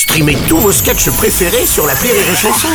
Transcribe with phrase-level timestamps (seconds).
[0.00, 2.68] Streamez tous vos sketchs préférés sur la Rire et Chanson.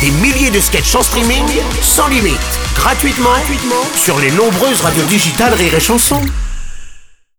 [0.00, 1.44] Des milliers de sketchs en streaming,
[1.82, 2.40] sans limite,
[2.74, 6.18] gratuitement, gratuitement sur les nombreuses radios digitales Rire et Chanson.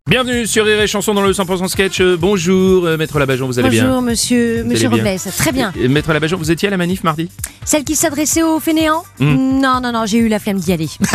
[0.07, 1.99] Bienvenue sur Rire et Chanson dans le 100% sketch.
[1.99, 5.51] Euh, Bonjour, euh, Maître Labajon, vous allez bien Bonjour monsieur, monsieur allez bien Robles, très
[5.51, 5.73] bien.
[5.81, 7.27] Et Maître Labajon, vous étiez à la manif mardi?
[7.65, 9.59] Celle qui s'adressait aux fainéants Hmm.
[9.61, 10.89] Non, non, non, j'ai eu la flemme d'y aller.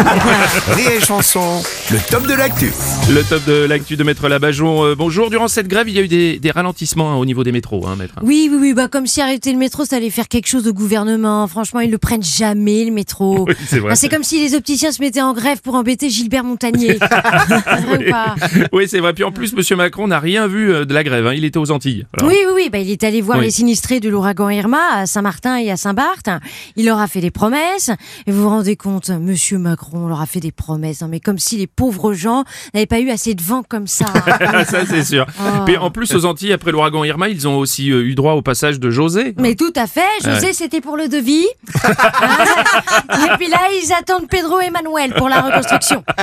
[0.68, 2.72] Rire et Chanson, le top de l'actu.
[3.10, 4.84] Le top de l'actu de Maître Labajon.
[4.84, 7.44] Euh, bonjour, durant cette grève, il y a eu des, des ralentissements hein, au niveau
[7.44, 8.14] des métros, hein, Maître.
[8.22, 10.72] oui, oui, oui, bah comme si arrêter le métro, ça allait faire quelque chose au
[10.72, 11.46] gouvernement.
[11.48, 13.46] Franchement, ils le prennent jamais, le métro.
[13.48, 13.96] Oui, c'est vrai.
[13.96, 16.94] C'est comme si les opticiens se mettaient en grève pour embêter Gilbert Montagnier.
[17.00, 18.34] Vrai ou pas
[18.72, 19.12] Oui, c'est vrai.
[19.12, 21.26] Puis en plus, Monsieur Macron n'a rien vu euh, de la grève.
[21.26, 21.34] hein.
[21.34, 22.06] Il était aux Antilles.
[22.22, 23.44] Oui, oui, oui, bah, il est allé voir Oui.
[23.46, 26.28] les sinistrés de l'ouragan Irma à Saint-Martin et à Saint-Barth.
[26.76, 27.90] Il leur a fait des promesses.
[28.26, 31.00] Et vous vous rendez compte, Monsieur Macron leur a fait des promesses.
[31.02, 34.06] Non, mais comme si les pauvres gens n'avaient pas eu assez de vent comme ça.
[34.68, 35.26] ça, c'est sûr.
[35.40, 35.64] Oh.
[35.66, 38.42] Puis en plus, aux Antilles, après l'ouragan Irma, ils ont aussi euh, eu droit au
[38.42, 39.34] passage de José.
[39.38, 40.52] Mais tout à fait, José, Ouais.
[40.52, 41.46] c'était pour le devis.
[41.84, 46.04] Hein et puis là, ils attendent Pedro et Manuel pour la reconstruction.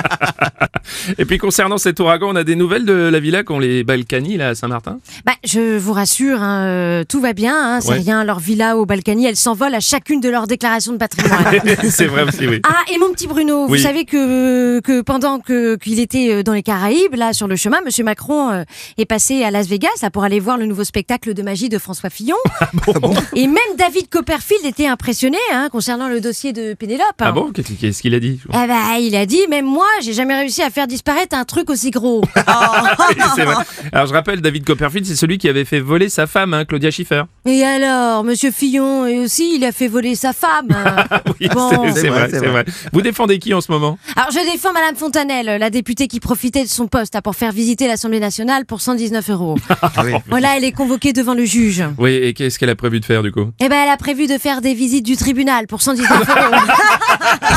[1.17, 4.37] Et puis concernant cet ouragan, on a des nouvelles de la villa qu'ont les Balkany
[4.37, 4.99] là à Saint-Martin?
[5.25, 7.97] Bah, je vous rassure, hein, euh, tout va bien, hein, c'est Ouais.
[7.99, 8.23] rien.
[8.23, 11.61] Leur villa au Balkany, elles s'envolent à chacune de leurs déclarations de patrimoine.
[11.89, 12.61] c'est vrai aussi, oui.
[12.63, 13.77] Ah, et mon petit Bruno, Oui.
[13.79, 17.55] vous savez que, que pendant que qu'il était euh, dans les Caraïbes, là, sur le
[17.55, 18.63] chemin, Monsieur Macron euh,
[18.99, 21.79] est passé à Las Vegas là, pour aller voir le nouveau spectacle de magie de
[21.79, 22.35] François Fillon.
[23.35, 27.05] et même David Copperfield était impressionné hein, concernant le dossier de Pénélope.
[27.19, 27.51] Ah bon?
[27.51, 28.39] Qu'est-ce qu'il a dit?
[28.53, 31.71] Ah bah, il a dit, même moi, j'ai jamais réussi à faire disparaître un truc
[31.71, 32.21] aussi gros.
[32.35, 33.55] Vrai.
[33.91, 36.91] Alors je rappelle, David Copperfield, c'est celui qui avait fait voler sa femme, hein, Claudia
[36.91, 37.23] Schiffer.
[37.47, 40.67] Et alors, Monsieur Fillon, et aussi, il a fait voler sa femme.
[41.39, 41.69] Oui, Bon.
[41.93, 42.63] c'est- vrai, c'est vrai.
[42.93, 43.97] Vous défendez qui en ce moment?
[44.15, 47.87] Alors, je défends Madame Fontanelle, la députée qui profitait de son poste pour faire visiter
[47.87, 49.57] l'Assemblée nationale pour 119 euros.
[50.29, 51.83] Voilà, elle est convoquée devant le juge.
[51.97, 53.47] Oui, et qu'est-ce qu'elle a prévu de faire du coup?
[53.59, 56.55] Eh ben, elle a prévu de faire des visites du tribunal pour 119 euros.